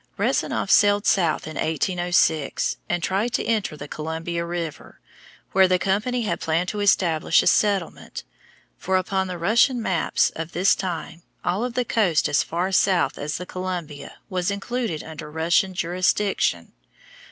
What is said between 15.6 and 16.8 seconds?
jurisdiction.